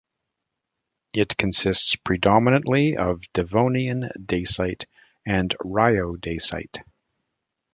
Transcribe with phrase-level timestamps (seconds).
[1.13, 4.85] It consists predominantly of Devonian dacite
[5.27, 6.81] and rhyodacite.